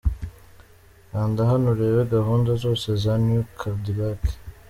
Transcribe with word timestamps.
Kanda 1.09 1.41
hano 1.49 1.65
ureba 1.73 2.11
gahunda 2.15 2.51
zose 2.63 2.87
za 3.03 3.13
New 3.27 3.43
Cadillac. 3.59 4.21